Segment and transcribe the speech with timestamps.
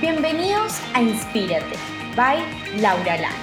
[0.00, 1.76] Bienvenidos a Inspírate,
[2.16, 2.38] by
[2.80, 3.34] Laura Lan.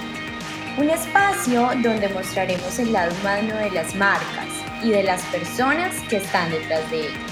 [0.76, 4.48] Un espacio donde mostraremos el lado humano de las marcas
[4.82, 7.30] y de las personas que están detrás de ellas.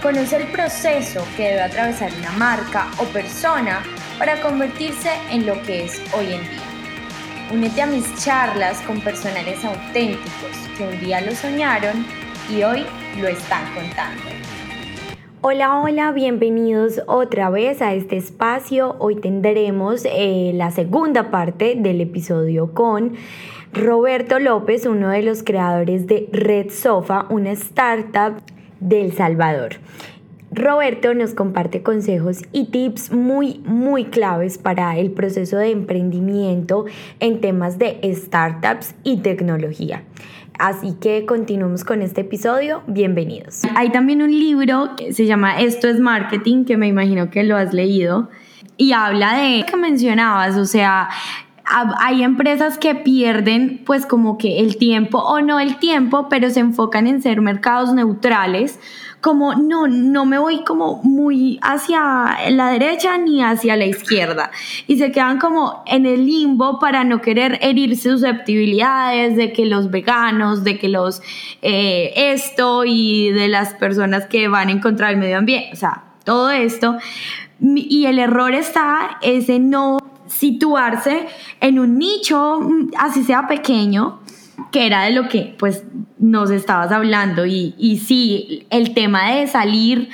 [0.00, 3.82] Conoce el proceso que debe atravesar una marca o persona
[4.18, 7.50] para convertirse en lo que es hoy en día.
[7.52, 12.06] Únete a mis charlas con personajes auténticos que un día lo soñaron
[12.48, 12.86] y hoy
[13.18, 14.39] lo están contando.
[15.42, 18.96] Hola, hola, bienvenidos otra vez a este espacio.
[18.98, 23.14] Hoy tendremos eh, la segunda parte del episodio con
[23.72, 28.42] Roberto López, uno de los creadores de Red Sofa, una startup
[28.80, 29.76] del Salvador.
[30.52, 36.84] Roberto nos comparte consejos y tips muy, muy claves para el proceso de emprendimiento
[37.18, 40.02] en temas de startups y tecnología.
[40.60, 42.82] Así que continuamos con este episodio.
[42.86, 43.62] Bienvenidos.
[43.74, 47.56] Hay también un libro que se llama Esto es Marketing, que me imagino que lo
[47.56, 48.28] has leído,
[48.76, 51.08] y habla de que mencionabas, o sea,
[51.70, 56.60] hay empresas que pierden pues como que el tiempo o no el tiempo, pero se
[56.60, 58.78] enfocan en ser mercados neutrales
[59.20, 64.50] como no, no me voy como muy hacia la derecha ni hacia la izquierda.
[64.86, 69.90] Y se quedan como en el limbo para no querer herir susceptibilidades de que los
[69.90, 71.22] veganos, de que los
[71.62, 76.04] eh, esto y de las personas que van en contra del medio ambiente, o sea,
[76.24, 76.96] todo esto.
[77.60, 79.98] Y el error está ese no
[80.30, 81.26] situarse
[81.60, 82.60] en un nicho,
[82.98, 84.20] así sea pequeño,
[84.72, 85.84] que era de lo que pues
[86.18, 90.10] nos estabas hablando y, y sí, el tema de salir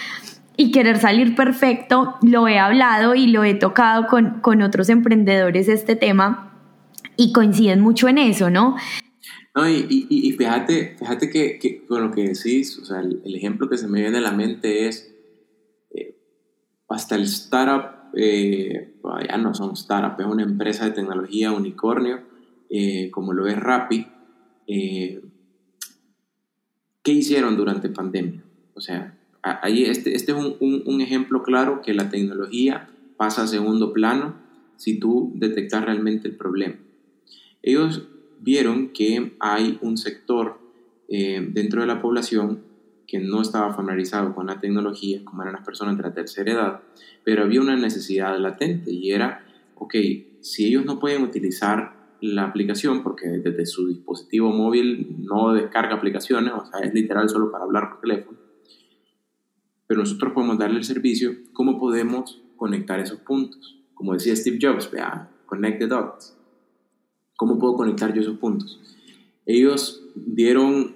[0.57, 5.69] y querer salir perfecto, lo he hablado y lo he tocado con, con otros emprendedores
[5.69, 6.55] este tema
[7.17, 8.77] y coinciden mucho en eso, ¿no?
[9.55, 13.71] No, y, y, fíjate, fíjate que, que, con lo que decís, o sea, el, ejemplo
[13.71, 15.11] que se me viene a la mente es
[15.95, 16.15] eh,
[16.91, 18.95] hasta el startup, eh,
[19.29, 22.21] ya no son startup, es una empresa de tecnología unicornio,
[22.71, 24.07] eh, como lo es Rappi,
[24.67, 25.23] eh,
[27.03, 28.43] ¿qué hicieron durante pandemia?
[28.75, 33.93] O sea, ahí este, este es un, ejemplo claro que la tecnología pasa a segundo
[33.93, 34.35] plano
[34.77, 36.77] si tú detectas realmente el problema.
[37.63, 38.09] Ellos
[38.41, 40.59] vieron que hay un sector
[41.09, 42.63] eh, dentro de la población
[43.07, 46.81] que no estaba familiarizado con la tecnología, como eran las personas de la tercera edad,
[47.25, 49.45] pero había una necesidad latente y era,
[49.77, 49.95] ok,
[50.41, 56.53] si ellos no pueden utilizar la aplicación, porque desde su dispositivo móvil no descarga aplicaciones,
[56.53, 58.39] o sea, es literal solo para hablar por teléfono.
[59.87, 63.79] Pero nosotros podemos darle el servicio, ¿cómo podemos conectar esos puntos?
[63.95, 66.37] Como decía Steve Jobs, vea, connect the dots.
[67.37, 68.81] ¿Cómo puedo conectar yo esos puntos?
[69.45, 70.96] Ellos dieron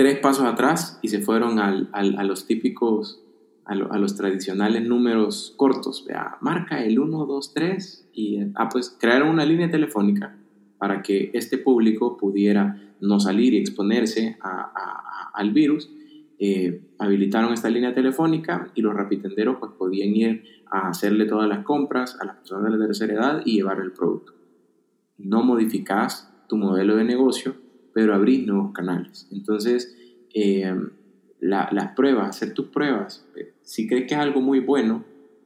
[0.00, 3.22] tres pasos atrás y se fueron al, a los típicos,
[3.66, 6.06] a, a, los tradicionales números cortos.
[6.08, 10.38] Vea, marca el 1, 2, 3 y ah, pues crearon una línea telefónica
[10.78, 14.38] para que este público pudiera no salir y exponerse
[15.34, 15.90] al virus,
[16.38, 21.62] eh, habilitaron esta línea telefónica y los rapitenderos pues, podían ir a hacerle todas las
[21.62, 24.32] compras a las personas de la tercera edad y llevar el producto.
[25.18, 27.54] No modificás tu modelo de negocio,
[28.00, 29.28] pero abrís nuevos canales.
[29.30, 29.94] Entonces,
[30.32, 30.74] eh,
[31.38, 35.04] las pruebas, hacer tus pruebas, eh, si crees que es algo muy bueno,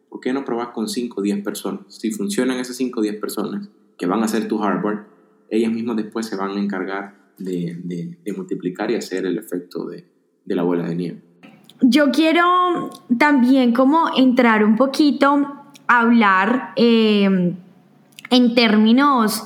[0.09, 1.81] ¿por qué no probas con 5 o 10 personas?
[1.89, 5.01] Si funcionan esas 5 o 10 personas que van a hacer tu hardware,
[5.51, 10.05] ellas mismas después se van a encargar de, multiplicar y hacer el efecto de,
[10.47, 11.23] la bola de nieve.
[11.81, 15.29] Yo quiero también como entrar un poquito
[15.89, 17.57] a hablar eh,
[18.31, 19.43] en términos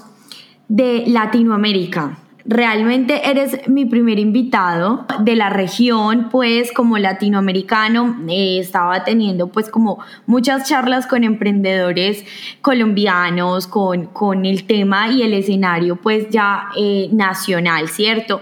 [0.69, 2.19] de Latinoamérica.
[2.51, 9.69] Realmente eres mi primer invitado de la región, pues como latinoamericano, eh, estaba teniendo pues
[9.69, 12.25] como muchas charlas con emprendedores
[12.63, 18.41] colombianos, con, con el tema y el escenario pues ya eh, nacional, ¿cierto?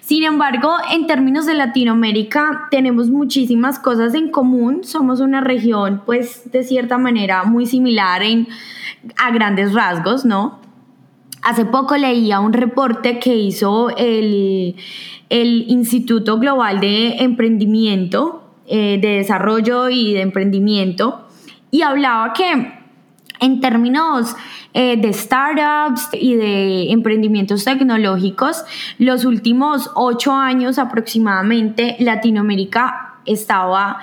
[0.00, 6.50] Sin embargo, en términos de Latinoamérica tenemos muchísimas cosas en común, somos una región pues
[6.50, 8.48] de cierta manera muy similar en,
[9.18, 10.71] a grandes rasgos, ¿no?
[11.42, 14.76] Hace poco leía un reporte que hizo el,
[15.28, 21.26] Instituto Global de Emprendimiento, eh, de Desarrollo y de Emprendimiento,
[21.72, 22.72] y hablaba que
[23.40, 24.36] en términos
[24.72, 28.62] eh, de startups y de emprendimientos tecnológicos,
[28.98, 33.98] los últimos ocho años aproximadamente, Latinoamérica estaba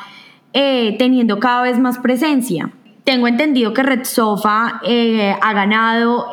[0.52, 2.72] eh, teniendo cada vez más presencia.
[3.06, 4.82] Tengo entendido que Red Sofa
[5.42, 6.32] ha ganado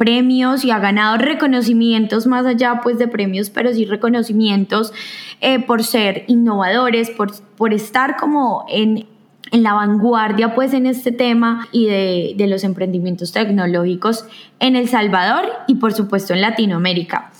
[0.00, 4.94] premios y ha ganado reconocimientos más allá pues de premios, pero sí reconocimientos
[5.42, 9.06] eh, por ser innovadores, por, por estar como en,
[9.52, 14.24] en la vanguardia pues en este tema y de, de, los emprendimientos tecnológicos
[14.58, 17.30] en El Salvador y por supuesto en Latinoamérica.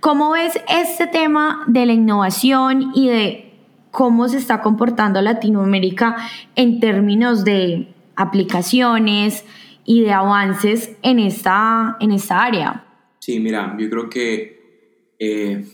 [0.00, 3.54] ¿Cómo ves este tema de la innovación y de
[3.90, 6.16] cómo se está comportando Latinoamérica
[6.54, 9.46] en términos de aplicaciones
[9.84, 12.86] y de avances en esta, en esta área?
[13.18, 15.64] Sí, mira, yo creo que eh,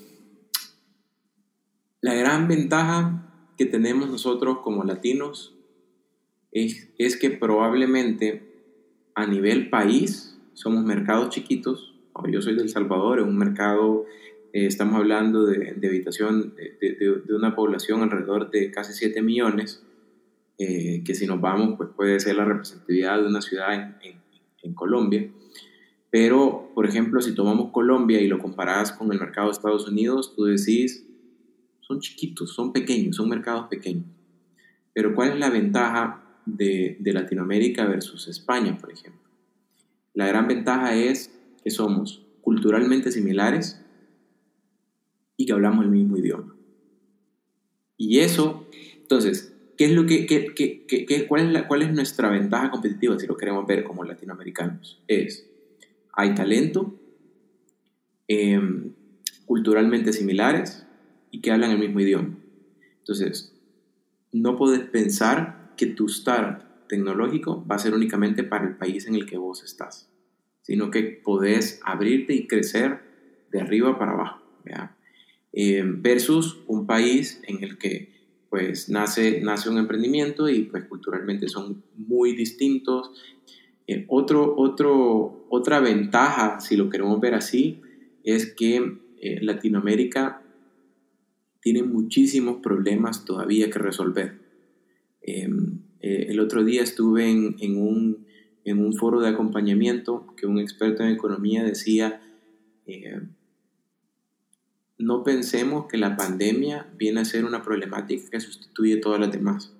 [2.00, 3.26] la gran ventaja
[3.56, 5.54] que tenemos nosotros como latinos
[6.52, 8.42] es, que probablemente
[9.14, 11.94] a nivel país somos mercados chiquitos.
[12.30, 14.06] Yo soy del Salvador, es un mercado,
[14.52, 19.85] eh, estamos hablando de, habitación de, una población alrededor de casi 7 millones,
[20.58, 23.96] eh, que si nos vamos, pues puede ser la representatividad de una ciudad en,
[24.62, 25.30] en, Colombia.
[26.10, 30.34] Pero, por ejemplo, si tomamos Colombia y lo comparas con el mercado de Estados Unidos,
[30.34, 31.06] tú decís,
[31.80, 34.06] son chiquitos, son pequeños, son mercados pequeños.
[34.92, 39.20] Pero ¿cuál es la ventaja de, Latinoamérica versus España, por ejemplo.
[40.14, 41.30] La gran ventaja es
[41.62, 43.82] que somos culturalmente similares
[45.36, 46.54] y que hablamos el mismo idioma.
[47.98, 53.18] Y eso, entonces, ¿qué es lo que, cuál, es la, cuál es nuestra ventaja competitiva
[53.18, 55.02] si lo queremos ver como latinoamericanos?
[55.06, 55.48] Es,
[56.12, 56.98] hay talento,
[58.28, 58.92] em,
[59.44, 60.86] culturalmente similares
[61.30, 62.36] y que hablan el mismo idioma.
[62.98, 63.54] Entonces,
[64.32, 69.14] no puedes pensar que tu startup tecnológico va a ser únicamente para el país en
[69.14, 70.08] el que vos estás,
[70.62, 73.00] sino que podés abrirte y crecer
[73.50, 74.42] de arriba para abajo,
[75.52, 78.15] eh, versus un país en el que
[78.56, 83.10] pues nace, nace un emprendimiento y pues culturalmente son muy distintos.
[83.86, 87.82] Eh, otro, otro, otra ventaja, si lo queremos ver así,
[88.24, 90.42] es que eh, Latinoamérica
[91.60, 94.38] tiene muchísimos problemas todavía que resolver.
[95.20, 98.24] Em, eh, el otro día estuve en, un,
[98.98, 102.22] foro de acompañamiento que un experto en economía decía,
[102.86, 103.20] eh,
[104.98, 109.72] no pensemos que la pandemia viene a ser una problemática que sustituye todas las demás,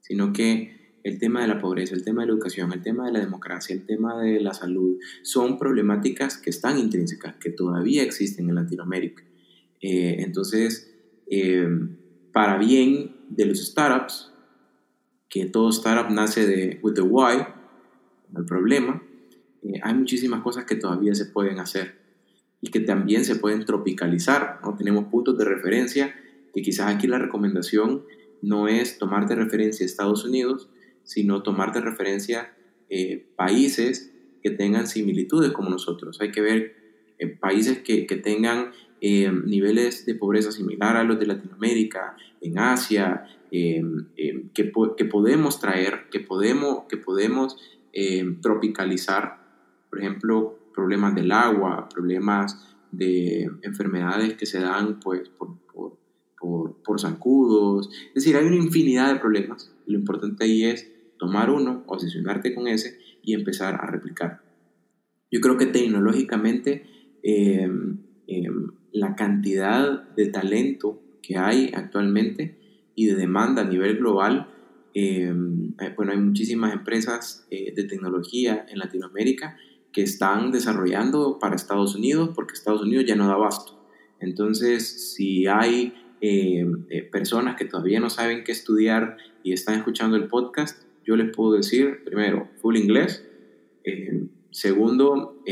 [0.00, 3.12] sino que el tema de la pobreza, el tema de la educación, el tema de
[3.12, 8.48] la democracia, el tema de la salud, son problemáticas que están intrínsecas, que todavía existen
[8.50, 9.24] en Latinoamérica.
[9.80, 10.92] Eh, entonces,
[12.32, 14.30] para bien de los startups,
[15.30, 17.46] que todo startup nace de with the why,
[18.36, 19.02] el problema,
[19.62, 21.99] eh, hay muchísimas cosas que todavía se pueden hacer
[22.60, 24.60] y que también se pueden tropicalizar.
[24.62, 24.76] ¿no?
[24.76, 26.14] Tenemos puntos de referencia
[26.52, 28.04] que quizás aquí la recomendación
[28.42, 30.68] no es tomar de referencia Estados Unidos,
[31.04, 32.52] sino tomar de referencia
[32.88, 34.12] eh, países
[34.42, 36.20] que tengan similitudes como nosotros.
[36.20, 36.76] Hay que ver
[37.18, 38.72] eh, países que, que tengan
[39.02, 45.58] niveles de pobreza similar a los de Latinoamérica, en Asia, Em, em, que, que, podemos
[45.58, 47.56] traer, que podemos, que podemos
[47.92, 49.42] em, tropicalizar,
[49.90, 55.98] por ejemplo, problemas del agua, problemas de enfermedades que se dan pues, por, por,
[56.38, 57.90] por, por zancudos.
[58.08, 59.72] Es decir, hay una infinidad de problemas.
[59.86, 64.42] Lo importante ahí es tomar uno, obsesionarte con ese y empezar a replicar.
[65.30, 66.84] Yo creo que tecnológicamente
[68.92, 72.58] la cantidad de talento que hay actualmente
[72.94, 74.48] y de demanda a nivel global,
[74.94, 75.32] eh,
[75.80, 79.56] eh, bueno, hay muchísimas empresas eh, de tecnología en Latinoamérica
[79.92, 83.78] que están desarrollando para Estados Unidos porque Estados Unidos ya no da abasto.
[84.20, 85.94] Entonces, si hay
[87.10, 91.54] personas que todavía no saben qué estudiar y están escuchando el podcast, yo les puedo
[91.54, 93.24] decir, primero, full inglés.
[94.50, 95.42] segundo,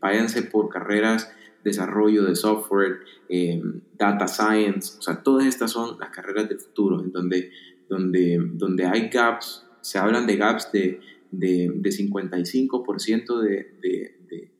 [0.00, 3.60] váyanse por carreras desarrollo de software, eh,
[3.98, 7.50] data science, o sea, todas estas son las carreras del futuro, en donde,
[7.88, 11.00] donde, donde hay gaps, se hablan de gaps de,
[11.38, 14.50] de, de 55% de, de,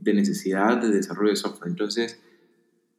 [0.00, 1.70] de, necesidad de desarrollo de software.
[1.70, 2.20] Entonces,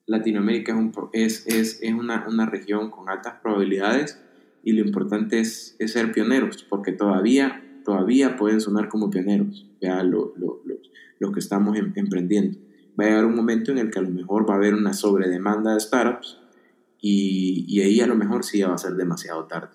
[0.05, 0.75] Latinoamérica
[1.13, 4.19] es, es, es, una, una, región con altas probabilidades
[4.63, 10.33] y lo importante es, ser pioneros, porque todavía, todavía pueden sonar como pioneros, ya lo,
[10.37, 10.61] lo,
[11.19, 12.57] lo, que estamos em, emprendiendo
[12.99, 14.93] va a llegar un momento en el que a lo mejor va a haber una
[14.93, 16.39] sobredemanda de startups
[16.99, 19.69] y, y ahí a lo mejor sí ya va a ser demasiado tarde.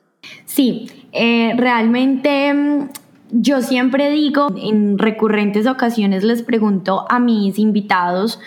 [0.44, 2.88] Sí, eh, realmente mm,
[3.32, 8.38] yo siempre digo, en recurrentes ocasiones les pregunto a mis invitados,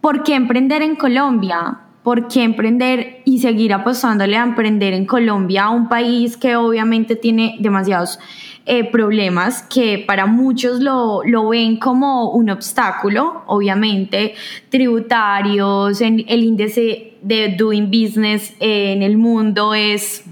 [0.00, 1.78] ¿por qué emprender en Colombia?
[2.02, 7.56] ¿Por qué emprender y seguir apostándole a emprender en Colombia, un país que obviamente tiene
[7.60, 8.18] demasiados
[8.66, 14.34] eh, problemas que para muchos lo, lo, ven como un obstáculo, obviamente,
[14.70, 20.24] tributarios, en el índice de doing business en el mundo es,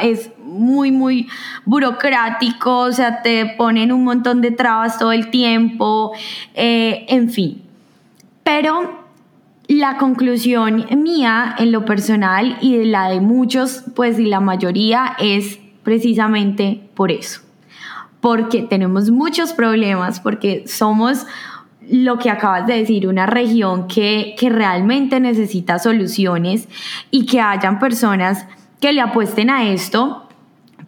[0.00, 1.28] es muy, muy
[1.64, 6.12] burocrático, o sea, te ponen un montón de trabas todo el tiempo,
[6.54, 7.62] eh, en fin.
[8.42, 9.04] Pero
[9.68, 15.16] la conclusión mía en lo personal y de la de muchos, pues y la mayoría
[15.18, 17.40] es precisamente por eso.
[18.20, 21.26] Porque tenemos muchos problemas, porque somos
[21.90, 26.68] lo que acabas de decir, una región que, que realmente necesita soluciones
[27.10, 28.46] y que hayan personas
[28.80, 30.23] que le apuesten a esto,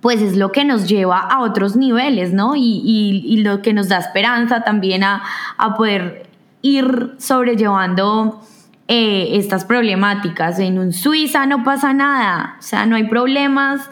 [0.06, 2.52] pues es lo que nos lleva a otros niveles, ¿no?
[2.54, 5.25] Y, lo que nos da esperanza también a,
[5.56, 6.28] a poder
[6.62, 8.40] ir sobrellevando
[8.86, 10.60] eh, estas problemáticas.
[10.60, 13.90] En un Suiza no pasa nada, o sea, no hay problemas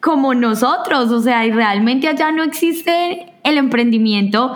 [0.00, 4.54] como nosotros, o sea, y realmente allá no existe el emprendimiento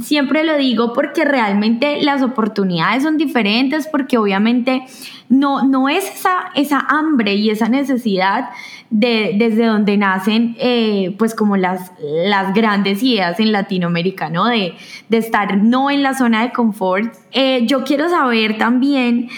[0.00, 4.84] siempre lo digo porque realmente las oportunidades son diferentes, porque obviamente
[5.28, 8.50] no, no es esa, esa hambre y esa necesidad
[8.90, 14.46] de, desde donde nacen eh, pues como las, las grandes ideas en Latinoamérica, ¿no?
[14.46, 14.74] De,
[15.08, 17.14] de estar no en la zona de confort.
[17.32, 19.28] Eh, yo quiero saber también,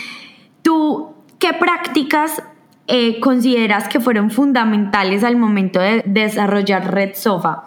[0.63, 2.43] tú, ¿qué prácticas
[2.87, 7.65] eh, consideras que fueron fundamentales al momento de desarrollar Red Sofa?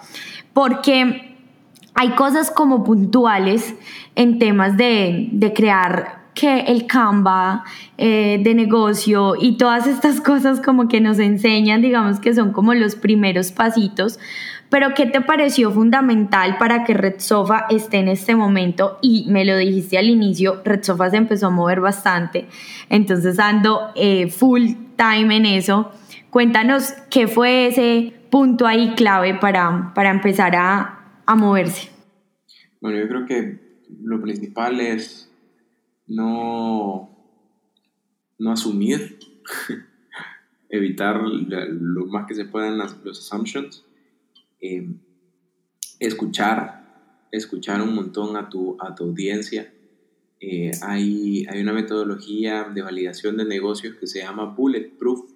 [0.53, 1.34] Porque
[1.95, 3.73] hay cosas como puntuales
[4.15, 7.63] en temas de, crear que el Canva
[7.97, 12.73] eh, de negocio y todas estas cosas como que nos enseñan, digamos que son como
[12.73, 14.19] los primeros pasitos.
[14.69, 18.97] Pero ¿qué te pareció fundamental para que Red Sofa esté en este momento?
[19.01, 22.47] Y me lo dijiste al inicio, Red Sofa se empezó a mover bastante,
[22.89, 25.91] entonces ando eh, full time en eso.
[26.29, 30.94] Cuéntanos qué fue ese punto ahí clave para, para empezar a,
[31.25, 31.89] a moverse?
[32.81, 33.59] Bueno, yo creo que
[34.01, 35.31] lo principal es
[36.07, 37.09] no,
[38.37, 39.17] no asumir,
[40.69, 43.83] evitar lo más que se puedan los assumptions,
[44.61, 44.87] eh,
[45.99, 49.71] escuchar, escuchar un montón a tu, a tu audiencia.
[50.39, 55.31] Eh, hay, hay una metodología de validación de negocios que se llama Bulletproof,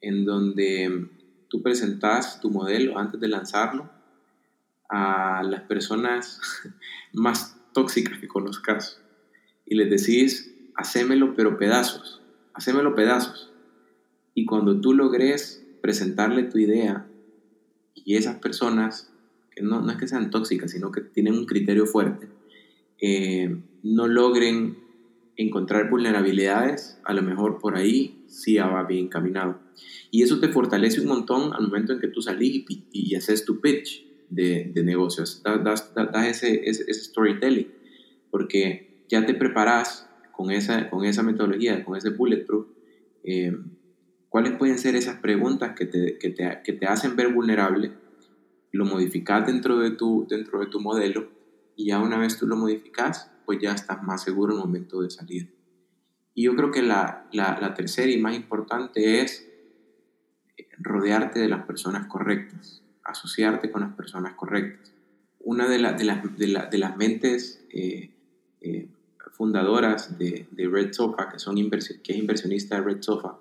[0.00, 1.08] en donde
[1.48, 3.97] tú presentas tu modelo antes de lanzarlo
[4.88, 6.40] a las personas
[7.12, 9.00] más tóxicas que conozcas
[9.66, 12.22] y les decís, hacémelo pero pedazos,
[12.54, 13.52] hacémelo pedazos.
[14.34, 17.06] Y cuando tú logres presentarle tu idea
[17.94, 19.12] y esas personas,
[19.50, 22.28] que no, no es que sean tóxicas, sino que tienen un criterio fuerte,
[23.00, 24.78] eh, no logren
[25.36, 29.60] encontrar vulnerabilidades, a lo mejor por ahí sí va bien caminado.
[30.10, 33.44] Y eso te fortalece un montón al momento en que tú salís y, y haces
[33.44, 35.92] tu pitch de, de negocios, das,
[36.26, 37.72] ese, ese, storytelling,
[38.30, 42.66] porque ya te preparas con esa, con esa metodología, con ese bulletproof,
[43.24, 43.56] eh,
[44.28, 47.92] cuáles pueden ser esas preguntas que te, que te, que te hacen ver vulnerable,
[48.72, 51.30] lo modificas dentro de, tu, dentro de tu modelo
[51.74, 55.00] y ya una vez tú lo modificas, pues ya estás más seguro en el momento
[55.00, 55.54] de salir.
[56.34, 59.48] Y yo creo que la, la, la tercera y más importante es
[60.78, 64.92] rodearte de las personas correctas asociarte con las personas correctas.
[65.40, 68.10] Una de, de, de, las mentes eh,
[68.60, 68.88] eh,
[69.32, 73.38] fundadoras de, Red Sofa, que, son que es inversionista de Red Sofa,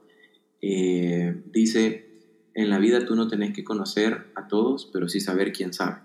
[0.61, 2.07] eh, dice,
[2.53, 5.97] en la vida tú no tenés que conocer a todos, pero sí saber quién sabe.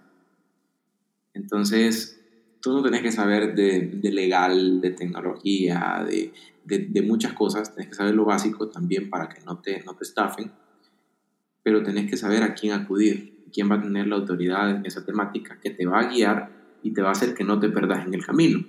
[1.34, 2.20] Entonces,
[2.60, 8.14] tú no tenés que saber de, legal, de tecnología, de, muchas cosas, tenés que saber
[8.14, 10.52] lo básico también para que no te, no te estafen,
[11.62, 15.04] pero tenés que saber a quién acudir quién va a tener la autoridad en esa
[15.04, 16.50] temática que te va a guiar
[16.82, 18.64] y te va a hacer que no te perdas en el camino.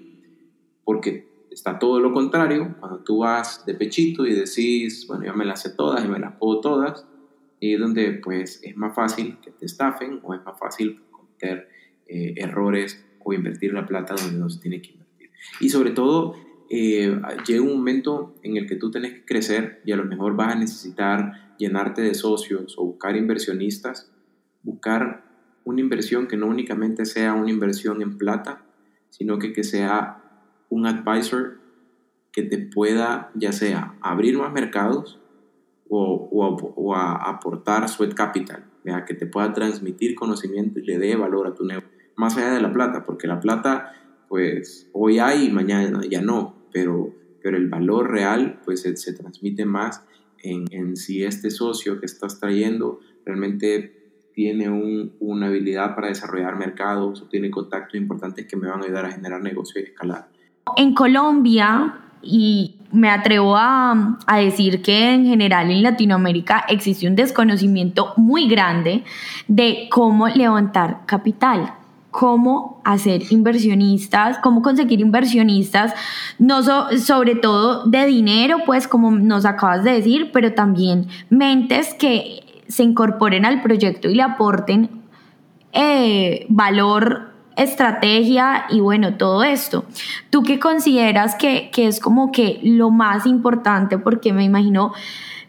[0.83, 5.45] Porque está todo lo contrario, cuando tú vas de pechito y decís, bueno, ya me
[5.45, 7.05] las sé todas y me las puedo todas,
[7.59, 11.69] y donde pues es más fácil que te estafen o es más fácil cometer
[12.07, 15.29] eh, errores o invertir la plata donde no se tiene que invertir.
[15.61, 16.35] Y sobre todo,
[16.69, 20.35] eh, llega un momento en el que tú tienes que crecer y a lo mejor
[20.35, 24.11] vas a necesitar llenarte de socios o buscar inversionistas
[24.63, 25.23] buscar
[25.65, 28.63] una inversión que no únicamente sea una inversión en plata,
[29.09, 30.21] sino que, que sea
[30.69, 31.59] un advisor
[32.31, 35.19] que te pueda ya sea abrir más mercados
[35.87, 38.65] o, o, aportar sweat capital,
[39.05, 42.61] que te pueda transmitir conocimiento y le dé valor a tu negocio, más allá de
[42.61, 43.93] la plata, porque la plata
[44.27, 49.13] pues hoy hay y mañana ya no, pero, pero el valor real pues se, se
[49.13, 50.03] transmite más
[50.39, 54.02] en, en si este socio que estás trayendo realmente
[54.33, 54.69] tiene
[55.19, 59.11] una habilidad para desarrollar mercados o tiene contactos importantes que me van a ayudar a
[59.11, 60.27] generar negocio y escalar.
[60.77, 67.15] En Colombia, y me atrevo a, a, decir que en general en Latinoamérica existe un
[67.15, 69.03] desconocimiento muy grande
[69.47, 71.73] de cómo levantar capital,
[72.11, 75.93] cómo hacer inversionistas, cómo conseguir inversionistas,
[76.37, 76.61] no
[76.97, 82.83] sobre todo de dinero, pues como nos acabas de decir, pero también mentes que se
[82.83, 84.89] incorporen al proyecto y le aporten
[85.71, 89.85] eh, valor, estrategia y bueno, todo esto.
[90.31, 93.97] ¿Tú qué consideras que, que es como que lo más importante?
[93.97, 94.93] Porque me imagino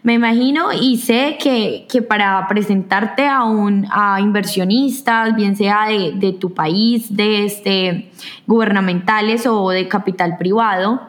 [0.03, 6.11] me imagino y sé que, que para presentarte a, un, a inversionistas, bien sea de,
[6.13, 8.11] de tu país, de este,
[8.45, 11.01] gubernamentales o de capital privado,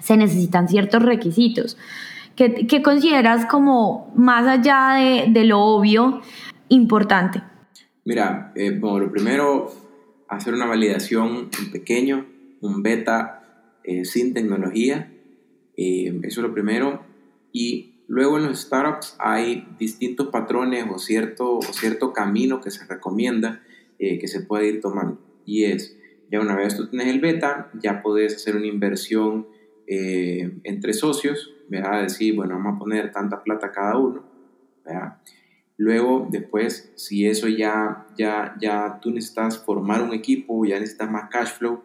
[0.00, 1.76] se necesitan ciertos requisitos.
[2.36, 6.20] ¿Qué, qué consideras como más allá de, de, lo obvio
[6.68, 7.42] importante?
[8.04, 9.72] Mira, eh, bueno, lo primero,
[10.28, 12.26] hacer una validación en pequeño,
[12.60, 13.42] un beta
[13.84, 15.12] eh, sin tecnología,
[15.76, 17.02] eh, eso es lo primero.
[17.52, 23.62] Y Luego en los startups hay distintos patrones o cierto, cierto camino que se recomienda
[23.98, 25.18] eh, que se puede ir tomando.
[25.46, 25.96] Y es,
[26.30, 29.46] ya una vez tú tienes el beta, ya puedes hacer una inversión
[29.86, 32.02] eh, entre socios, ¿verdad?
[32.02, 34.24] Decir, bueno, vamos a poner tanta plata cada uno,
[34.84, 35.18] ¿verdad?
[35.76, 41.28] Luego, después, si eso ya, ya, ya tú necesitas formar un equipo, ya necesitas más
[41.30, 41.82] cash flow,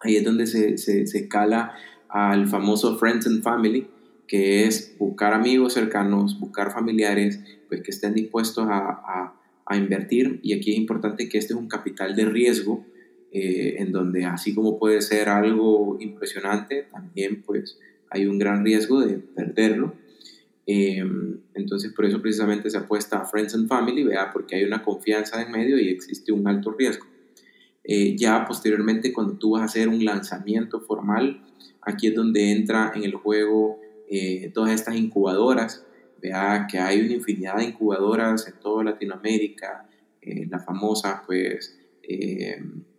[0.00, 1.74] ahí es donde se, se, escala
[2.08, 3.88] al famoso Friends and Family,
[4.28, 9.34] que es buscar amigos cercanos, buscar familiares, pues que estén dispuestos a,
[9.66, 10.38] a, invertir.
[10.42, 12.86] Y aquí es importante que este es un capital de riesgo,
[13.36, 19.00] eh, en donde así como puede ser algo impresionante, también pues hay un gran riesgo
[19.00, 19.96] de perderlo.
[20.66, 24.84] Em, entonces por eso precisamente se apuesta a Friends and Family, vea, porque hay una
[24.84, 27.06] confianza en medio y existe un alto riesgo.
[27.82, 31.42] Eh, ya posteriormente cuando tú vas a hacer un lanzamiento formal,
[31.82, 35.84] aquí es donde entra en el juego eh, todas estas incubadoras.
[36.22, 39.88] Vea que hay una infinidad de incubadoras en toda Latinoamérica,
[40.22, 41.80] eh, la famosa pues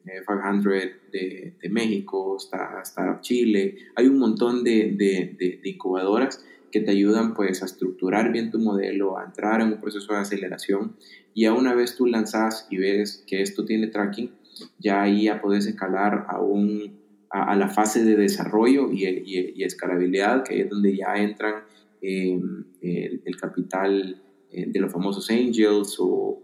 [0.06, 6.44] 500 eh, de, de, México, está Startup Chile, hay un montón de, de, de, incubadoras
[6.72, 10.20] que te ayudan pues a estructurar bien tu modelo, a entrar en un proceso de
[10.20, 10.96] aceleración.
[11.34, 14.32] Y a una vez tú lanzas y ves que esto tiene tracking,
[14.80, 20.44] ya ahí ya puedes escalar a un a, la fase de desarrollo y, y, escalabilidad,
[20.44, 21.63] que es donde ya entran
[22.02, 26.41] em, el, capital eh, de los famosos angels o,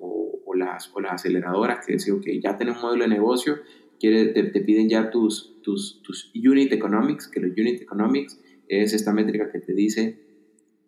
[0.74, 3.60] las, o las aceleradoras que dicen, ok, ya tenemos un modelo de negocio,
[4.00, 9.14] quiere, te, piden ya tus, tus, tus unit economics, que los unit economics es esta
[9.14, 10.20] métrica que te dice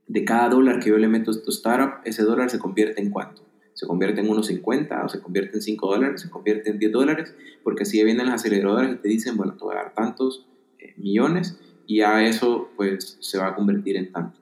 [0.07, 3.09] de cada dólar que yo le meto a tu startup, ese dólar se convierte en
[3.09, 3.43] cuánto
[3.73, 7.35] se convierte en 1.50 o se convierte en 5 dólares, se convierte en 10 dólares,
[7.63, 10.47] porque así vienen las aceleradoras y te dicen, bueno, te voy a dar tantos
[10.79, 14.39] eh, millones y a eso pues se va a convertir en tanto.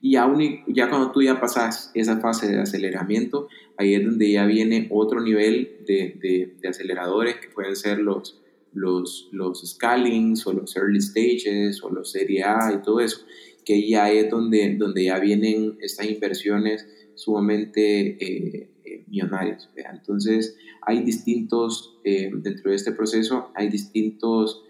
[0.00, 4.88] Y ya, cuando tú ya pasas esa fase de aceleramiento, ahí es donde ya viene
[4.90, 8.40] otro nivel de, de, aceleradores que pueden ser los,
[8.72, 13.20] los, los scalings o los early stages o los serie A y todo eso,
[13.64, 19.68] que ya es donde, donde ya vienen estas inversiones sumamente eh, eh, millonarios.
[19.76, 24.62] Entonces, hay distintos, eh, dentro de este proceso, hay distintos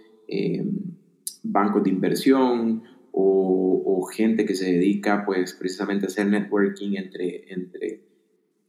[1.45, 2.83] bancos de inversión
[3.18, 8.00] o, gente que se dedica, pues, precisamente a hacer networking entre, entre,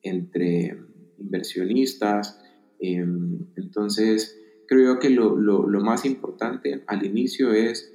[0.02, 0.76] entre
[1.20, 2.42] inversionistas.
[2.80, 7.94] entonces, creo yo que lo, lo, lo más importante al inicio es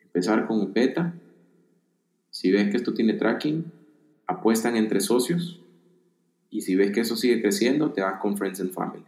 [0.00, 1.20] empezar con un beta.
[2.30, 3.64] Si ves que esto tiene tracking,
[4.26, 5.60] apuestan entre socios
[6.50, 9.04] y si ves que eso sigue creciendo, te vas con Friends and Family.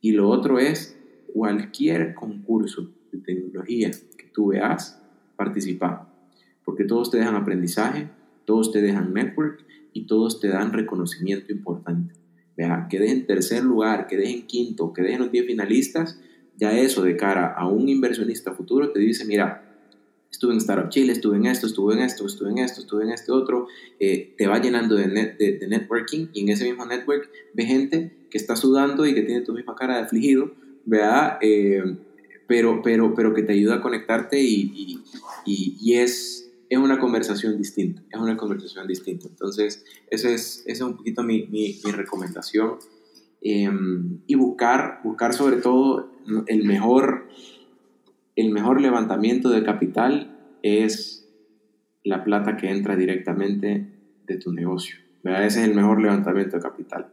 [0.00, 0.98] Y lo otro es
[1.32, 5.01] cualquier concurso de tecnología que tú veas,
[5.44, 6.08] participa.
[6.64, 8.08] Porque todos te dejan aprendizaje,
[8.44, 12.14] todos te dejan network y todos te dan reconocimiento importante.
[12.56, 16.20] Vea, que dejen tercer lugar, que dejen quinto, que dejen los 10 finalistas,
[16.56, 19.64] ya eso de cara a un inversionista futuro te dice, mira,
[20.30, 23.10] estuve en Startup Chile, estuve en esto, estuve en esto, estuve en esto, estuve en
[23.10, 23.66] este otro,
[23.98, 28.38] eh, te va llenando de, de, networking y en ese mismo network ve gente que
[28.38, 30.52] está sudando y que tiene tu misma cara de afligido,
[30.84, 31.38] ¿verdad?
[31.40, 31.82] Eh,
[32.52, 35.02] pero, pero, pero que te ayuda a conectarte y,
[35.46, 39.26] y, y, es, es una conversación distinta, es una conversación distinta.
[39.26, 42.74] Entonces, esa es, ese es un poquito mi, mi, mi recomendación.
[43.40, 46.10] Em, y buscar, buscar sobre todo
[46.46, 47.26] el mejor
[48.36, 51.26] el mejor levantamiento de capital es
[52.04, 53.88] la plata que entra directamente
[54.26, 54.98] de tu negocio.
[55.22, 55.46] ¿verdad?
[55.46, 57.06] Ese es el mejor levantamiento de capital.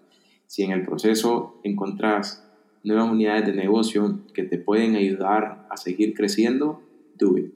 [0.48, 2.46] Si en el proceso encontrás
[2.84, 6.82] nuevas unidades de negocio que te pueden ayudar a seguir creciendo,
[7.18, 7.54] do it.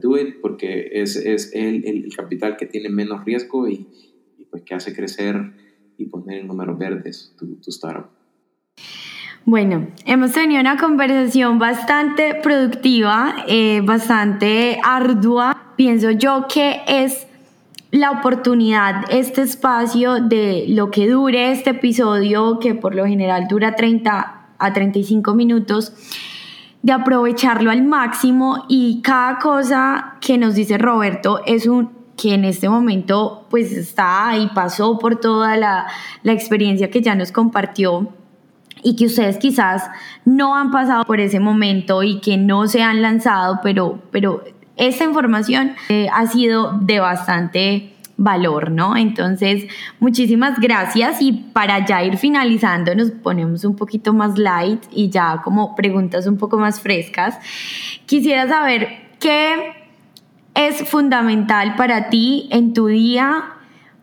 [0.00, 3.86] Do it porque es, es el, el, capital que tiene menos riesgo y,
[4.50, 5.52] pues que hace crecer
[5.98, 8.08] y poner números verdes tu, tu startup.
[9.44, 15.74] Bueno, hemos tenido una conversación bastante productiva, eh, bastante ardua.
[15.76, 17.26] Pienso yo que es
[17.90, 23.76] la oportunidad, este espacio de lo que dure este episodio, que por lo general dura
[23.76, 25.92] 30 a 35 minutos,
[26.82, 28.64] de aprovecharlo al máximo.
[28.68, 34.36] Y cada cosa que nos dice Roberto es un que en este momento pues está
[34.38, 35.86] y pasó por toda la,
[36.22, 38.08] la experiencia que ya nos compartió.
[38.82, 39.84] Y que ustedes quizás
[40.24, 44.44] no han pasado por ese momento y que no se han lanzado, pero, pero
[44.76, 48.96] esta información eh, ha sido de bastante valor, ¿no?
[48.96, 49.66] Entonces,
[50.00, 55.42] muchísimas gracias y para ya ir finalizando nos ponemos un poquito más light y ya
[55.42, 57.38] como preguntas un poco más frescas.
[58.06, 58.88] Quisiera saber
[59.20, 59.72] qué
[60.54, 63.44] es fundamental para ti en tu día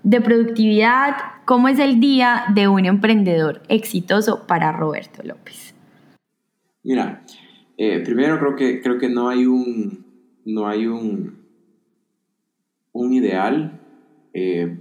[0.03, 5.75] de productividad, ¿Cómo es el día de un emprendedor exitoso para Roberto López?
[6.83, 7.21] Mira,
[7.77, 10.05] eh, primero creo que, creo que no hay un,
[10.45, 11.37] no hay un,
[12.93, 13.81] un ideal,
[14.33, 14.77] eh,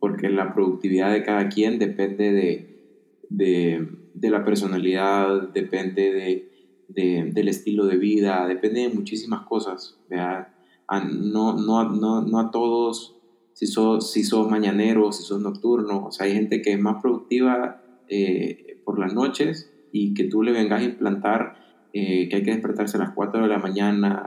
[0.00, 6.48] porque la productividad de cada quien depende de, de, la personalidad, depende
[6.88, 9.98] de, del estilo de vida, depende de muchísimas cosas.
[10.10, 13.16] No, no, no, no a todos
[13.56, 16.04] si sos, si sos mañanero, si sos nocturno.
[16.06, 20.42] O sea, hay gente que es más productiva eh, por las noches y que tú
[20.42, 21.56] le vengas a implantar
[21.94, 24.26] eh, que hay que despertarse a las 4 de la mañana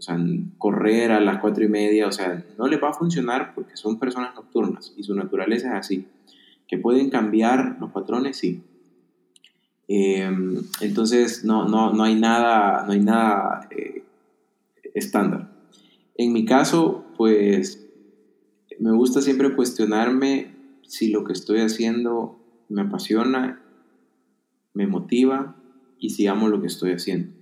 [0.00, 0.18] o sea,
[0.56, 2.08] correr a las 4 y media.
[2.08, 5.74] O sea, no les va a funcionar porque son personas nocturnas y su naturaleza es
[5.74, 6.06] así.
[6.66, 8.62] Que pueden cambiar los patrones, sí.
[9.88, 14.04] Em, entonces, no, no, no hay nada, no hay nada eh,
[14.94, 15.50] estándar.
[16.16, 17.86] En mi caso, pues
[18.78, 23.60] me gusta siempre cuestionarme si lo que estoy haciendo me apasiona,
[24.72, 25.56] me motiva
[25.98, 27.32] y si amo lo que estoy haciendo.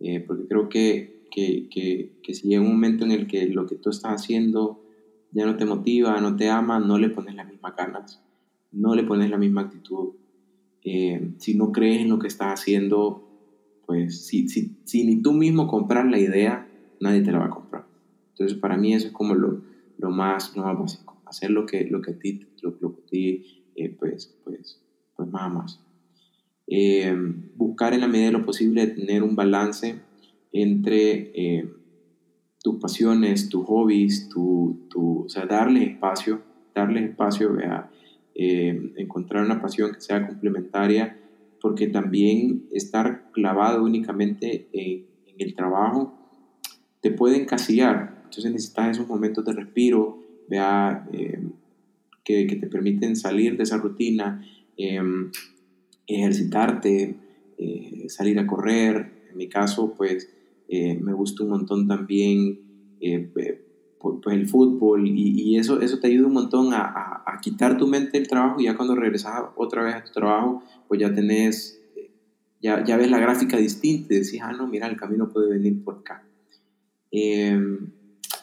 [0.00, 1.68] Eh, porque creo que, que,
[2.22, 4.82] que, si llega un momento en el que lo que tú estás haciendo
[5.32, 8.22] ya no te motiva, no te ama, no le pones las mismas ganas,
[8.72, 10.14] no le pones la misma actitud.
[10.82, 13.28] Eh, si no crees en lo que estás haciendo,
[13.86, 16.68] pues si, si, si ni tú mismo compras la idea,
[17.00, 17.86] nadie te la va a comprar.
[18.30, 19.62] Entonces para mí eso es como lo,
[19.98, 23.06] lo más, lo más básico, hacer lo que, lo que a ti, lo, que a
[23.10, 24.80] ti eh, pues, pues,
[25.16, 25.80] pues más más.
[26.68, 27.14] Eh,
[27.56, 30.00] buscar en la medida de lo posible tener un balance
[30.62, 31.68] entre eh,
[32.62, 36.42] tus pasiones, tus hobbies, tu, tu, o sea, darles espacio,
[36.74, 37.90] darles espacio, a
[38.38, 41.18] encontrar una pasión que sea complementaria,
[41.60, 45.06] porque también estar clavado únicamente en,
[45.38, 46.14] el trabajo
[47.02, 51.40] te puede encasillar, entonces necesitas esos momentos de respiro, vea, eh,
[52.24, 54.42] que, te permiten salir de esa rutina,
[54.78, 55.30] em,
[56.06, 57.16] ejercitarte,
[57.58, 59.12] eh, salir a correr.
[59.30, 60.35] En mi caso, pues
[60.68, 62.60] eh, me gusta un montón también
[63.32, 63.58] pues,
[64.22, 68.18] pues, el fútbol y, eso, eso te ayuda un montón a, a, quitar tu mente
[68.18, 71.80] del trabajo y ya cuando regresas otra vez a tu trabajo, pues ya tenés,
[72.60, 75.82] ya, ya ves la gráfica distinta y decís, ah, no, mira, el camino puede venir
[75.84, 76.24] por acá.
[77.10, 77.90] Em,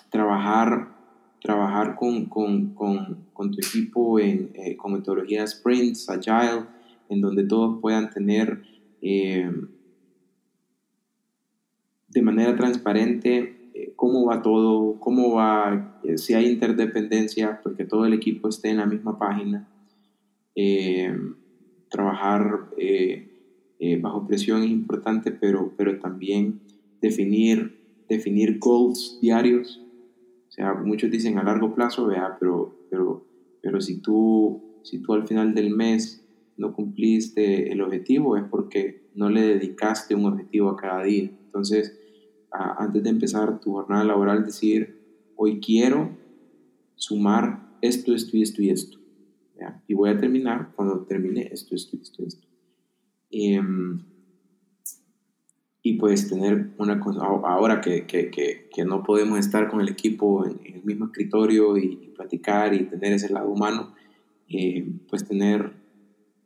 [0.09, 0.95] trabajar,
[1.41, 6.65] trabajar con, con, con, con tu equipo en, eh, con metodologías sprints, agile,
[7.09, 8.63] en donde todos puedan tener
[9.01, 9.51] eh,
[12.13, 18.13] de manera transparente eh, cómo va todo, cómo va, si hay interdependencia, porque todo el
[18.13, 19.67] equipo esté en la misma página.
[21.89, 22.69] trabajar
[24.01, 26.61] bajo presión es importante, pero, pero también
[27.01, 29.83] definir, definir goals diarios
[30.53, 33.25] o sea, muchos dicen a largo plazo, vea, pero, pero,
[33.59, 36.23] pero si, tú, si tú al final del mes
[36.57, 41.31] no cumpliste el objetivo es porque no le dedicaste un objetivo a cada día.
[41.45, 41.99] Entonces,
[42.53, 45.01] antes de empezar tu jornada laboral, decir,
[45.35, 46.15] hoy quiero
[46.95, 48.97] sumar esto, esto y esto y esto.
[49.87, 52.47] Y voy a terminar cuando termine esto, esto, esto, esto.
[53.31, 54.03] Em,
[55.81, 60.45] y pues tener una cosa, ahora que, que, que, no podemos estar con el equipo
[60.45, 63.93] en, el mismo escritorio y, platicar y tener ese lado humano,
[64.47, 65.73] eh, pues tener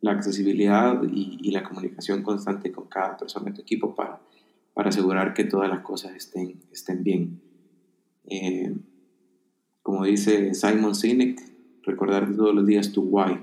[0.02, 4.22] la accesibilidad y, y, la comunicación constante con cada persona de tu equipo para,
[4.78, 7.42] para asegurar que todas las cosas estén, estén bien.
[8.26, 8.76] Eh,
[9.82, 11.42] como dice Simon Sinek,
[11.82, 13.40] recordar todos los días tu why.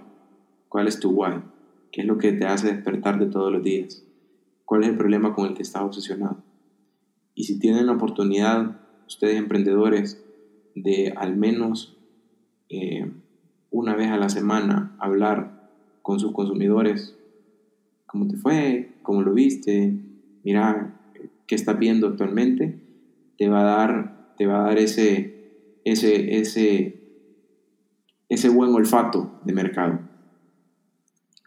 [0.68, 1.42] ¿Cuál es tu why?
[1.90, 4.04] ¿Qué es lo que te hace despertar de todos los días?
[4.64, 6.36] ¿Cuál es el problema con el que estás obsesionado?
[7.34, 10.24] Y si tienen la oportunidad, ustedes emprendedores,
[10.76, 11.96] de al menos
[12.68, 13.10] eh,
[13.72, 15.68] una vez a la semana hablar
[16.00, 17.16] con sus consumidores,
[18.06, 19.98] cómo te fue, cómo lo viste,
[20.44, 21.00] mira
[21.46, 22.78] qué estás viendo actualmente,
[23.38, 25.34] te va a dar, te va a dar ese,
[25.84, 27.00] ese, ese,
[28.28, 30.00] ese buen olfato de mercado.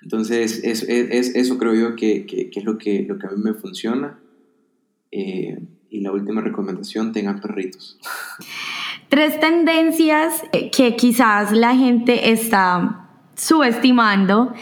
[0.01, 3.41] Entonces, es, es, eso creo yo que, que, es lo que, lo que a mí
[3.43, 4.19] me funciona.
[5.11, 5.57] Eh,
[5.89, 7.97] y la última recomendación, tengan perritos.
[9.09, 14.53] Tres tendencias que quizás la gente está subestimando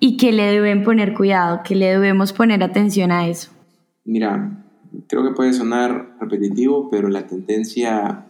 [0.00, 3.52] y que le deben poner cuidado, que le debemos poner atención a eso.
[4.04, 4.64] Mira,
[5.06, 8.26] creo que puede sonar repetitivo, pero la tendencia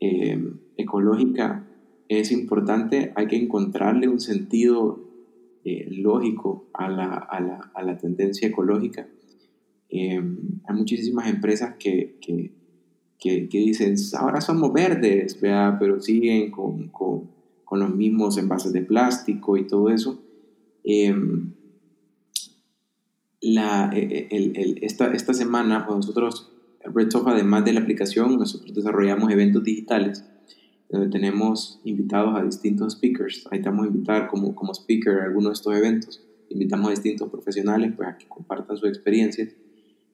[0.00, 1.66] eh, ecológica
[2.08, 3.12] es importante.
[3.16, 5.00] Hay que encontrarle un sentido
[5.64, 9.08] eh, lógico a la, a, la, a la, tendencia ecológica.
[9.88, 10.22] Eh,
[10.66, 12.52] hay muchísimas empresas que, que,
[13.18, 17.30] que, dicen, ahora somos verdes, pero siguen con, con,
[17.64, 20.22] con, los mismos envases de plástico y todo eso.
[23.40, 26.52] Eh, la, el, el, esta, esta semana, pues nosotros,
[26.84, 30.24] Red además de la aplicación, nosotros desarrollamos eventos digitales
[30.90, 33.46] donde tenemos invitados a distintos speakers.
[33.50, 36.26] Ahí estamos a invitar como, como speaker a algunos de estos eventos.
[36.48, 39.48] Invitamos a distintos profesionales pues, a que compartan su experiencia.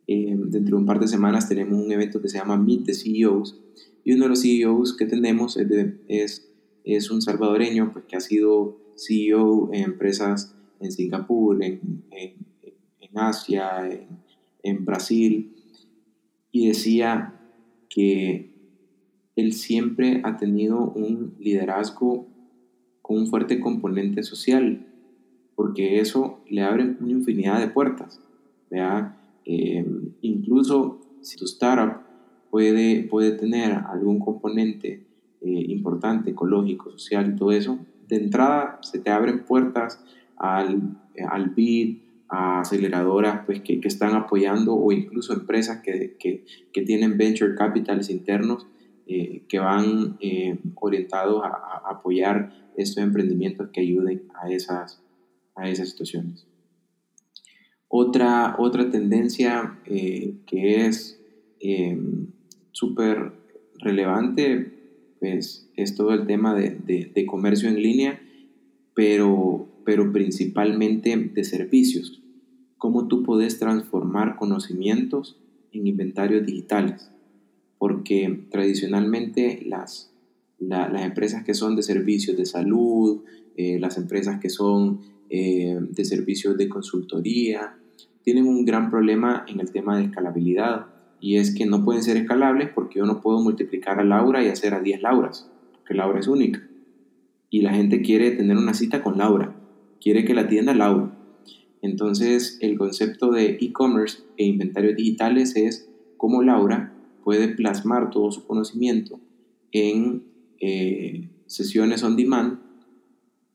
[0.06, 2.94] Eh, dentro de un par de semanas tenemos un evento que se llama Meet the
[2.94, 3.58] CEOs.
[4.04, 5.66] Y uno de los CEOs que tenemos es,
[6.08, 6.52] es,
[6.84, 12.45] es, un salvadoreño pues, que ha sido CEO en empresas en Singapur, en, en
[13.18, 14.08] Asia, en,
[14.62, 15.54] en Brasil.
[16.52, 17.34] Y decía
[17.88, 18.50] que
[19.36, 22.26] él siempre ha tenido un liderazgo
[23.02, 24.86] con un fuerte componente social,
[25.54, 28.20] porque eso le abre una infinidad de puertas.
[29.44, 29.86] Eh,
[30.22, 32.00] incluso si tu startup
[32.50, 35.04] puede, puede tener algún componente
[35.40, 40.02] eh, importante, ecológico, social y todo eso, de entrada se te abren puertas
[40.36, 40.98] al,
[41.28, 41.98] al BID,
[42.28, 47.54] a aceleradoras pues, que, que, están apoyando o incluso empresas que, que, que tienen venture
[47.54, 48.66] capitals internos
[49.08, 55.00] eh, que van eh, orientados a, apoyar estos emprendimientos que ayuden a esas,
[55.54, 56.44] a esas situaciones.
[57.86, 61.20] Otra, otra tendencia eh, que es
[62.72, 63.32] súper
[63.78, 64.72] relevante
[65.20, 66.70] pues, es todo el tema de,
[67.14, 68.20] de, comercio en línea,
[68.92, 72.22] pero, pero principalmente de servicios.
[72.76, 75.40] Cómo tú puedes transformar conocimientos
[75.72, 77.10] en inventarios digitales
[77.78, 80.12] porque tradicionalmente las,
[80.58, 83.22] las empresas que son de servicios de salud,
[83.56, 87.76] eh, las empresas que son eh, de servicios de consultoría,
[88.22, 90.86] tienen un gran problema en el tema de escalabilidad
[91.20, 94.48] y es que no pueden ser escalables porque yo no puedo multiplicar a Laura y
[94.48, 96.66] hacer a 10 Lauras, porque Laura es única.
[97.48, 99.55] Y la gente quiere tener una cita con Laura,
[100.00, 101.16] quiere que la atienda Laura.
[101.82, 108.46] Entonces, el concepto de e-commerce e inventarios digitales es cómo Laura puede plasmar todo su
[108.46, 109.20] conocimiento
[109.72, 110.24] en
[110.60, 112.58] eh, sesiones on demand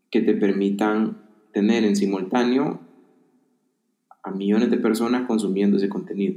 [0.09, 1.17] que te permitan
[1.51, 2.79] tener en simultáneo
[4.23, 6.35] a millones de personas consumiendo ese contenido.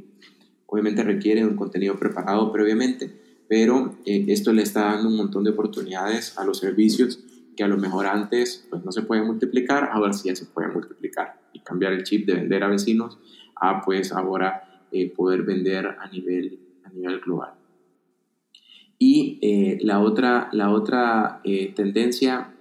[0.66, 3.10] Obviamente requiere un contenido preparado previamente,
[3.48, 7.20] pero eh, esto le está dando un montón de oportunidades a los servicios
[7.56, 10.72] que a lo mejor antes pues, no se pueden multiplicar, ahora sí ya se pueden
[10.72, 13.18] multiplicar y cambiar el chip de vender a vecinos
[13.56, 16.64] a pues ahora eh, poder vender a nivel
[16.94, 17.54] nivel global.
[18.98, 22.54] Y eh, la otra, la otra eh, tendencia,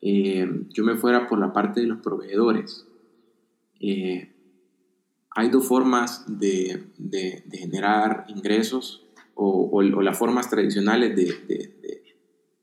[0.00, 2.86] eh, yo me fuera por la parte de los proveedores.
[5.34, 11.24] hay dos formas de, de, generar ingresos o, o, las formas tradicionales de,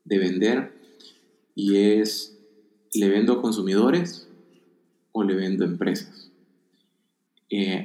[0.06, 0.79] de, vender
[1.60, 2.40] y es
[2.94, 4.30] le vendo a consumidores
[5.12, 6.32] o le vendo a empresas.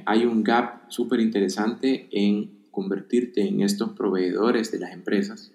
[0.07, 5.53] hay un gap súper interesante en convertirte en estos proveedores de las empresas.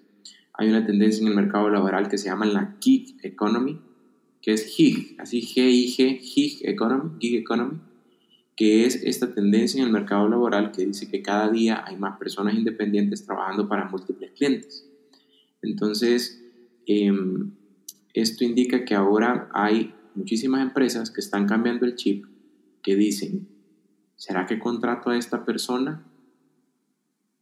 [0.52, 3.80] Hay una tendencia en el mercado laboral que se llama la gig economy,
[4.42, 7.78] que es gig, así G-I-G, gig economy, gig economy,
[8.54, 12.18] que es esta tendencia en el mercado laboral que dice que cada día hay más
[12.18, 14.86] personas independientes trabajando para múltiples clientes.
[15.62, 16.42] Entonces,
[16.86, 17.52] em,
[18.14, 22.26] esto indica que ahora hay muchísimas empresas que están cambiando el chip,
[22.82, 23.48] que dicen,
[24.16, 26.04] ¿será que contrato a esta persona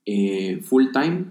[0.05, 1.27] eh, full time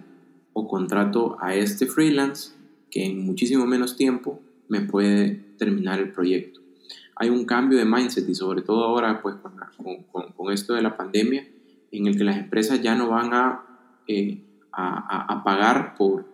[0.53, 2.53] o contrato a este freelance
[2.91, 6.61] que en muchísimo menos tiempo me puede terminar el proyecto.
[7.15, 10.81] Hay un cambio de mindset y sobre todo ahora pues con, con, con esto de
[10.81, 11.47] la pandemia
[11.91, 13.63] en el que las empresas ya no van a
[14.07, 16.25] eh, a, a, pagar por,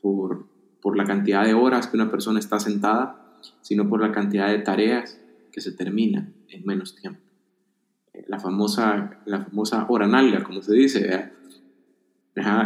[0.00, 0.46] por,
[0.82, 4.58] por la cantidad de horas que una persona está sentada, sino por la cantidad de
[4.58, 5.18] tareas
[5.52, 7.20] que se terminan en menos tiempo.
[8.12, 11.30] Eh, la famosa, la famosa hora nalga, como se dice,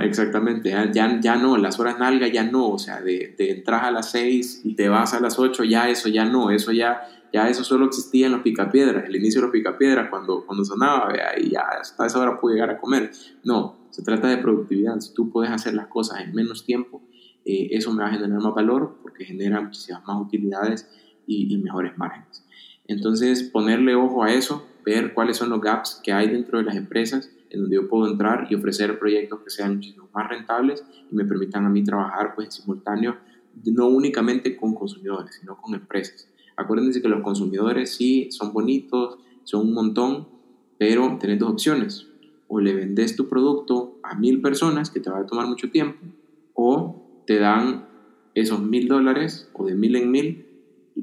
[0.02, 3.90] exactamente, ya, ya no, las horas nalga ya no, o sea, de, de entras a
[3.90, 7.02] las 6 y te vas a las 8, ya eso ya no, eso ya,
[7.33, 11.12] ya eso solo existía en los picapiedras, el inicio de los picapiedras cuando, cuando sonaba,
[11.37, 13.11] y ya hasta esa hora pude llegar a comer.
[13.44, 17.02] No, se trata de productividad, si tú puedes hacer las cosas en menos tiempo,
[17.47, 20.89] eh, eso me va a generar más valor porque genera muchísimas más utilidades
[21.27, 22.45] y, y mejores márgenes.
[22.89, 26.77] Entonces, ponerle ojo a eso, ver cuáles son los gaps que hay dentro de las
[26.77, 31.15] empresas en donde yo puedo entrar y ofrecer proyectos que sean muchísimo más rentables y
[31.15, 33.17] me permitan a mí trabajar pues en simultáneo,
[33.65, 36.29] no únicamente con consumidores, sino con empresas.
[36.57, 40.29] Acuérdense que los consumidores sí son bonitos, son un montón,
[40.79, 42.07] pero tenés dos opciones.
[42.49, 45.99] O le vendes tu producto a mil personas, que te va a tomar mucho tiempo,
[46.55, 46.96] o
[47.27, 47.87] te dan
[48.35, 50.47] esos mil dólares o de mil en mil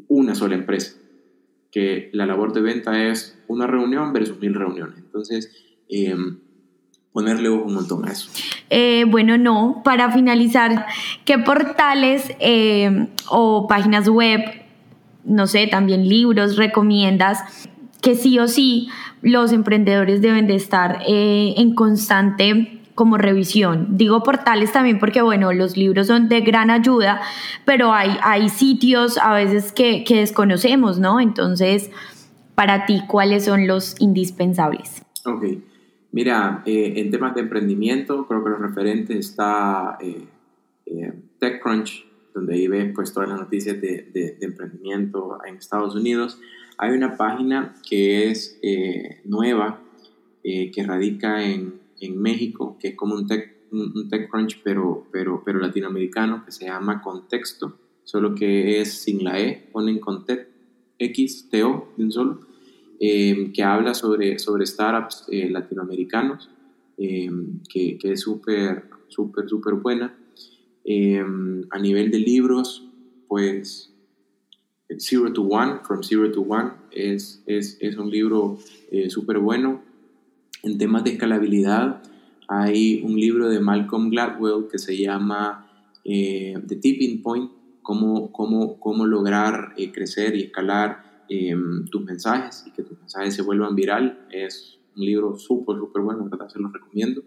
[0.08, 0.98] una sola empresa.
[1.72, 5.00] Que la labor de venta es una reunión versus mil reuniones.
[5.00, 5.52] Entonces,
[5.90, 6.16] eh,
[7.12, 8.30] ponerle un montón a eso.
[8.70, 9.82] Eh, bueno, no.
[9.84, 10.86] Para finalizar,
[11.26, 14.42] ¿qué portales eh, o páginas web,
[15.24, 17.70] no sé, también libros recomiendas
[18.02, 18.90] que sí o sí
[19.22, 23.98] los emprendedores deben de estar en constante como revisión.
[23.98, 27.22] Digo portales también porque, bueno, los libros son de gran ayuda,
[27.66, 31.20] pero hay, hay sitios a veces que, que desconocemos, ¿no?
[31.20, 31.90] Entonces,
[32.56, 35.04] para ti, ¿cuáles son los indispensables?
[35.26, 35.46] Ok.
[36.12, 40.26] Mira, eh, en temas de emprendimiento, creo que los referentes está eh,
[40.86, 46.40] eh, TechCrunch, donde ahí ves pues, todas las noticias de, de, emprendimiento en Estados Unidos.
[46.78, 48.60] Hay una página que es
[49.24, 49.80] nueva,
[50.44, 55.60] que radica en, en, México, que es como un, tech, un, TechCrunch, pero, pero, pero
[55.60, 60.50] latinoamericano, que se llama Contexto, solo que es sin la E, ponen Context,
[61.00, 62.54] X, T, O, de un solo
[63.06, 66.50] Em, que habla sobre, sobre startups eh, latinoamericanos,
[66.98, 70.18] em, que, que, es súper, súper, súper buena.
[70.86, 72.88] Em, a nivel de libros,
[73.28, 73.94] pues
[74.98, 78.58] Zero to One, From Zero to One, es, es, es un libro
[78.90, 79.82] eh, súper bueno.
[80.63, 82.02] En temas de escalabilidad,
[82.47, 85.69] hay un libro de Malcolm Gladwell que se llama
[86.04, 92.71] eh, The Tipping Point, cómo, cómo, cómo lograr crecer y escalar Em, tus mensajes y
[92.71, 94.28] que tus mensajes se vuelvan viral.
[94.30, 97.23] Es un libro súper, súper bueno, verdad, se los recomiendo.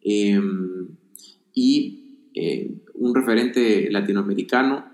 [0.00, 0.88] Em,
[1.54, 4.86] y eh, un referente latinoamericano,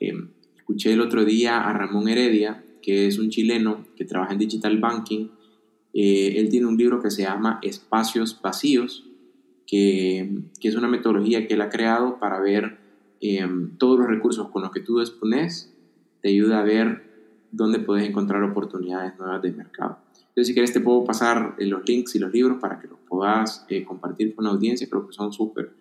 [0.00, 4.38] em, escuché el otro día a Ramón Heredia, que es un chileno que trabaja en
[4.38, 5.28] digital banking.
[5.94, 9.08] Eh, él tiene un libro que se llama Espacios Vacíos,
[9.66, 12.82] que, es una metodología que él ha creado para ver
[13.78, 15.72] todos los recursos con los que tú dispones,
[16.20, 17.04] te ayuda a ver
[17.52, 19.98] dónde puedes encontrar oportunidades nuevas de mercado.
[20.34, 22.98] Entonces, si quieres, te puedo pasar eh, los links y los libros para que los
[23.08, 24.88] puedas eh, compartir con la audiencia.
[24.90, 25.72] Creo que son súper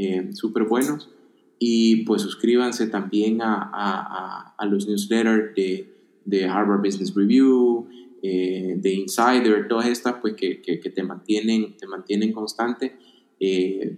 [0.00, 1.10] eh, súper buenos.
[1.58, 5.92] Y pues suscríbanse también a, a, a los newsletters de,
[6.24, 7.77] de, Harvard Business Review,
[8.20, 12.96] de Insider, todas estas pues que, que, que, te, mantienen, te mantienen constante.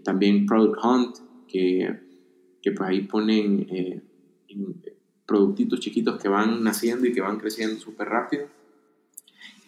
[0.03, 1.17] también Product Hunt,
[1.49, 2.01] que,
[2.61, 4.03] que pues ahí ponen
[5.31, 8.49] productitos chiquitos que van naciendo y que van creciendo súper rápido.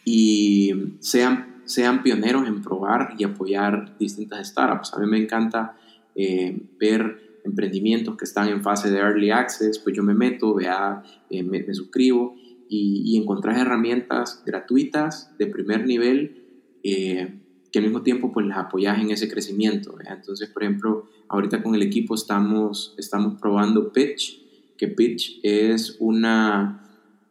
[0.05, 4.93] Y sean, sean pioneros en probar y apoyar distintas startups.
[4.93, 5.77] A mí me encanta
[6.17, 11.05] eh, ver emprendimientos que están en fase de early access, pues yo me meto, vea,
[11.31, 12.35] eh, me, suscribo
[12.73, 16.43] y, y, encontrar herramientas gratuitas de primer nivel
[16.83, 17.39] eh,
[17.71, 19.95] que al mismo tiempo pues las apoyas en ese crecimiento.
[20.09, 24.43] Entonces, por ejemplo, ahorita con el equipo estamos, estamos probando Pitch,
[24.79, 26.79] que Pitch es una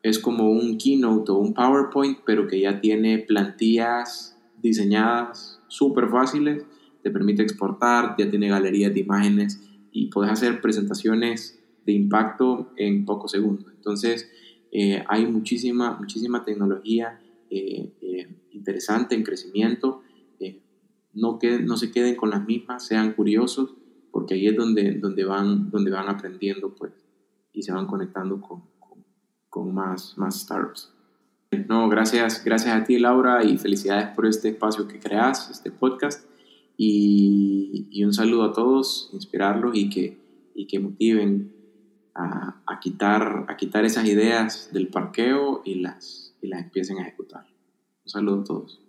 [0.03, 6.65] es como un keynote o un PowerPoint, pero que ya tiene plantillas diseñadas súper fáciles,
[7.03, 9.61] te permite exportar, ya tiene galerías de imágenes
[9.91, 13.71] y puedes hacer presentaciones de impacto en pocos segundos.
[13.75, 14.29] Entonces,
[14.71, 17.19] eh, hay muchísima, muchísima tecnología
[17.49, 20.01] eh, eh, interesante en crecimiento.
[21.13, 23.75] no, que, no se queden con las mismas, sean curiosos,
[24.11, 26.93] porque ahí es donde, donde, van, donde van aprendiendo pues,
[27.51, 28.63] y se van conectando con,
[29.49, 30.93] con, más, más startups.
[31.67, 36.25] No, gracias, gracias a ti Laura y felicidades por este espacio que creas, este podcast
[36.77, 40.17] y, y un saludo a todos, inspirarlos y que,
[40.55, 41.60] y que motiven
[42.15, 47.45] a, quitar, a quitar esas ideas del parqueo y las, y las empiecen a ejecutar.
[48.03, 48.80] Un saludo a todos.